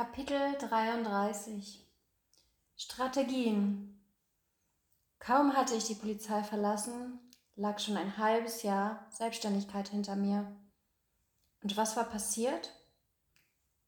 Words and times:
Kapitel 0.00 0.56
33 0.56 1.86
Strategien 2.74 4.02
Kaum 5.18 5.54
hatte 5.54 5.74
ich 5.74 5.88
die 5.88 5.94
Polizei 5.94 6.42
verlassen, 6.42 7.18
lag 7.54 7.78
schon 7.78 7.98
ein 7.98 8.16
halbes 8.16 8.62
Jahr 8.62 9.06
Selbstständigkeit 9.10 9.90
hinter 9.90 10.16
mir. 10.16 10.56
Und 11.62 11.76
was 11.76 11.98
war 11.98 12.04
passiert? 12.04 12.72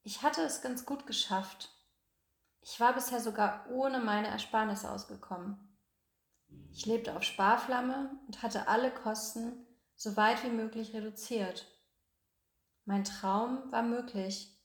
Ich 0.03 0.23
hatte 0.23 0.43
es 0.43 0.61
ganz 0.61 0.85
gut 0.85 1.07
geschafft. 1.07 1.71
Ich 2.61 2.79
war 2.79 2.93
bisher 2.93 3.21
sogar 3.21 3.65
ohne 3.71 3.99
meine 3.99 4.29
Ersparnisse 4.29 4.91
ausgekommen. 4.91 5.79
Ich 6.73 6.85
lebte 6.85 7.17
auf 7.17 7.23
Sparflamme 7.23 8.11
und 8.27 8.43
hatte 8.43 8.69
alle 8.69 8.91
Kosten 8.91 9.67
so 9.97 10.15
weit 10.19 10.45
wie 10.45 10.51
möglich 10.51 10.93
reduziert. 10.93 11.67
Mein 12.85 13.05
Traum 13.05 13.73
war 13.73 13.83
möglich. 13.83 14.59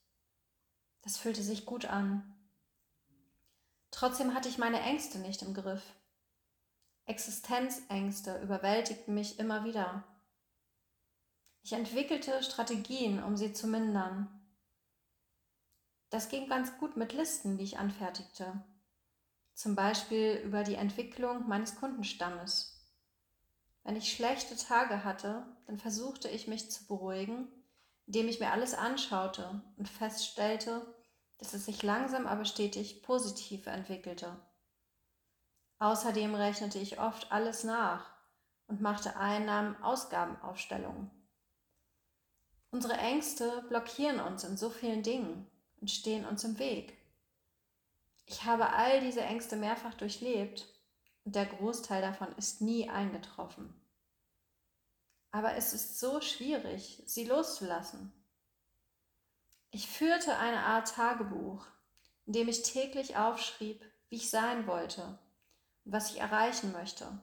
Das 1.08 1.18
fühlte 1.18 1.42
sich 1.42 1.66
gut 1.66 1.86
an. 1.86 2.36
Trotzdem 3.91 4.34
hatte 4.34 4.50
ich 4.50 4.58
meine 4.58 4.81
Ängste 4.81 5.20
nicht 5.20 5.41
im 5.41 5.54
Griff. 5.54 5.81
Existenzängste 7.05 8.41
überwältigten 8.41 9.14
mich 9.14 9.40
immer 9.40 9.64
wieder. 9.64 10.04
Ich 11.62 11.72
entwickelte 11.72 12.44
Strategien, 12.44 13.23
um 13.23 13.38
sie 13.38 13.54
zu 13.54 13.67
mindern. 13.67 14.28
Das 16.09 16.28
ging 16.28 16.50
ganz 16.50 16.78
gut 16.78 16.98
mit 16.98 17.14
Listen, 17.14 17.58
die 17.58 17.64
ich 17.64 17.78
anfertigte. 17.78 18.62
Zum 19.53 19.76
Beispiel 19.76 20.42
über 20.44 20.64
die 20.64 20.76
Entwicklung 20.76 21.48
meines 21.48 21.78
Kundenstammes. 21.78 22.86
Wenn 23.84 23.95
ich 23.95 24.12
schlechte 24.12 24.58
Tage 24.58 25.05
hatte, 25.05 25.48
dann 25.67 25.78
versuchte 25.78 26.28
ich 26.28 26.48
mich 26.48 26.70
zu 26.70 26.86
beruhigen 26.86 27.48
indem 28.08 28.30
ich 28.30 28.39
mir 28.39 28.52
alles 28.52 28.73
anschaute 28.73 29.62
und 29.78 29.88
feststellte, 29.88 30.81
dass 31.38 31.54
es 31.54 31.66
sich 31.66 31.84
langsam 31.84 32.27
aber 32.27 32.46
stetig 32.46 33.04
positiv 33.04 33.68
entwickelte. 33.68 34.36
Außerdem 35.80 36.34
rechnete 36.34 36.80
ich 36.80 37.00
oft 37.00 37.31
alles 37.31 37.64
nach 37.64 38.09
und 38.67 38.81
machte 38.81 39.16
Einnahmen-Ausgabenaufstellungen. 39.16 41.11
Unsere 42.72 42.98
Ängste 42.98 43.64
blockieren 43.70 44.20
uns 44.20 44.44
in 44.44 44.58
so 44.58 44.70
vielen 44.70 45.03
Dingen 45.03 45.50
und 45.80 45.92
stehen 45.92 46.26
uns 46.26 46.44
im 46.44 46.59
Weg. 46.59 46.98
Ich 48.26 48.44
habe 48.44 48.70
all 48.73 49.00
diese 49.02 49.22
Ängste 49.22 49.56
mehrfach 49.56 49.94
durchlebt 49.94 50.67
und 51.23 51.36
der 51.36 51.45
Großteil 51.45 52.02
davon 52.02 52.31
ist 52.38 52.61
nie 52.61 52.89
eingetroffen. 52.89 53.73
Aber 55.31 55.56
es 55.56 55.73
ist 55.73 56.00
so 56.00 56.20
schwierig, 56.20 57.04
sie 57.06 57.26
loszulassen. 57.26 58.11
Ich 59.78 59.88
führte 59.88 60.36
eine 60.38 60.64
Art 60.64 60.95
Tagebuch, 60.95 61.64
in 62.25 62.33
dem 62.33 62.47
ich 62.47 62.64
täglich 62.64 63.16
aufschrieb, 63.16 63.86
wie 64.09 64.16
ich 64.16 64.31
sein 64.31 64.66
wollte 64.66 65.20
und 65.86 65.92
was 65.92 66.09
ich 66.09 66.20
erreichen 66.20 66.72
möchte. 66.72 67.22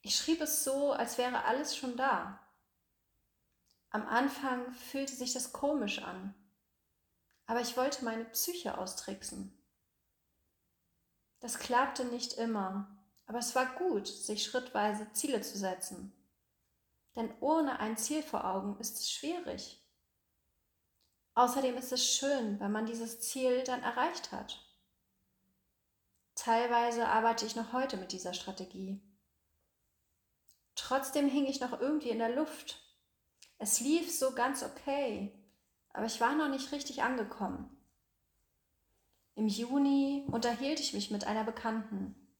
Ich 0.00 0.16
schrieb 0.16 0.40
es 0.40 0.64
so, 0.64 0.92
als 0.92 1.18
wäre 1.18 1.44
alles 1.44 1.76
schon 1.76 1.98
da. 1.98 2.40
Am 3.90 4.08
Anfang 4.08 4.72
fühlte 4.72 5.14
sich 5.14 5.34
das 5.34 5.52
komisch 5.52 6.00
an, 6.02 6.34
aber 7.44 7.60
ich 7.60 7.76
wollte 7.76 8.02
meine 8.02 8.24
Psyche 8.24 8.78
austricksen. 8.78 9.52
Das 11.40 11.58
klappte 11.58 12.06
nicht 12.06 12.32
immer, 12.32 12.96
aber 13.26 13.40
es 13.40 13.54
war 13.54 13.66
gut, 13.76 14.06
sich 14.06 14.42
schrittweise 14.42 15.12
Ziele 15.12 15.42
zu 15.42 15.58
setzen. 15.58 16.14
Denn 17.14 17.30
ohne 17.40 17.78
ein 17.78 17.98
Ziel 17.98 18.22
vor 18.22 18.46
Augen 18.46 18.80
ist 18.80 19.00
es 19.00 19.10
schwierig. 19.10 19.79
Außerdem 21.40 21.78
ist 21.78 21.90
es 21.90 22.04
schön, 22.04 22.60
wenn 22.60 22.70
man 22.70 22.84
dieses 22.84 23.18
Ziel 23.18 23.64
dann 23.64 23.82
erreicht 23.82 24.30
hat. 24.30 24.62
Teilweise 26.34 27.08
arbeite 27.08 27.46
ich 27.46 27.56
noch 27.56 27.72
heute 27.72 27.96
mit 27.96 28.12
dieser 28.12 28.34
Strategie. 28.34 29.00
Trotzdem 30.74 31.30
hing 31.30 31.46
ich 31.46 31.58
noch 31.58 31.80
irgendwie 31.80 32.10
in 32.10 32.18
der 32.18 32.34
Luft. 32.36 32.82
Es 33.56 33.80
lief 33.80 34.14
so 34.14 34.32
ganz 34.32 34.62
okay, 34.62 35.32
aber 35.94 36.04
ich 36.04 36.20
war 36.20 36.34
noch 36.34 36.50
nicht 36.50 36.72
richtig 36.72 37.02
angekommen. 37.02 37.74
Im 39.34 39.48
Juni 39.48 40.26
unterhielt 40.30 40.78
ich 40.78 40.92
mich 40.92 41.10
mit 41.10 41.26
einer 41.26 41.44
Bekannten. 41.44 42.36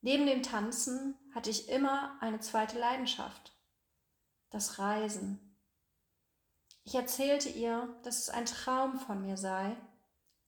Neben 0.00 0.24
dem 0.24 0.42
Tanzen 0.42 1.14
hatte 1.34 1.50
ich 1.50 1.68
immer 1.68 2.16
eine 2.22 2.40
zweite 2.40 2.78
Leidenschaft 2.78 3.52
das 4.48 4.78
Reisen. 4.78 5.47
Ich 6.88 6.94
erzählte 6.94 7.50
ihr, 7.50 7.94
dass 8.02 8.16
es 8.16 8.30
ein 8.30 8.46
Traum 8.46 8.98
von 8.98 9.20
mir 9.20 9.36
sei, 9.36 9.76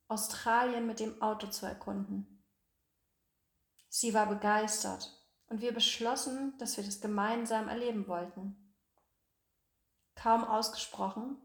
Australien 0.08 0.86
mit 0.86 0.98
dem 0.98 1.20
Auto 1.20 1.48
zu 1.48 1.66
erkunden. 1.66 2.42
Sie 3.90 4.14
war 4.14 4.24
begeistert 4.24 5.22
und 5.48 5.60
wir 5.60 5.74
beschlossen, 5.74 6.56
dass 6.56 6.78
wir 6.78 6.84
das 6.84 7.02
gemeinsam 7.02 7.68
erleben 7.68 8.08
wollten. 8.08 8.74
Kaum 10.14 10.42
ausgesprochen, 10.42 11.36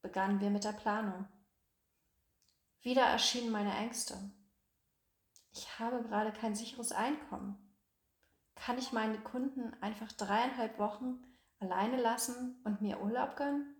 begannen 0.00 0.40
wir 0.40 0.48
mit 0.48 0.64
der 0.64 0.72
Planung. 0.72 1.28
Wieder 2.80 3.02
erschienen 3.02 3.50
meine 3.50 3.76
Ängste. 3.76 4.16
Ich 5.50 5.78
habe 5.78 6.02
gerade 6.04 6.32
kein 6.32 6.54
sicheres 6.54 6.92
Einkommen. 6.92 7.76
Kann 8.54 8.78
ich 8.78 8.92
meine 8.92 9.20
Kunden 9.20 9.74
einfach 9.82 10.10
dreieinhalb 10.12 10.78
Wochen 10.78 11.22
alleine 11.58 12.00
lassen 12.00 12.62
und 12.64 12.80
mir 12.80 13.02
Urlaub 13.02 13.36
gönnen? 13.36 13.74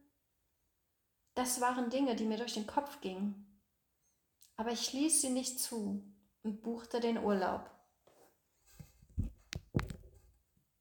Das 1.38 1.60
waren 1.60 1.88
Dinge, 1.88 2.16
die 2.16 2.25
mir 2.25 2.37
durch 2.37 2.54
den 2.54 2.66
Kopf 2.66 3.00
gingen. 3.00 3.47
Aber 4.56 4.72
ich 4.72 4.93
ließ 4.93 5.21
sie 5.21 5.31
nicht 5.31 5.60
zu 5.60 6.03
und 6.43 6.62
buchte 6.62 6.99
den 6.99 7.16
Urlaub. 7.16 7.71